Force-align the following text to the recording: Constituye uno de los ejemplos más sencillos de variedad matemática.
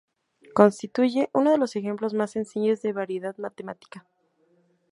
Constituye 0.55 1.29
uno 1.31 1.51
de 1.51 1.59
los 1.59 1.75
ejemplos 1.75 2.15
más 2.15 2.31
sencillos 2.31 2.81
de 2.81 2.91
variedad 2.91 3.37
matemática. 3.37 4.03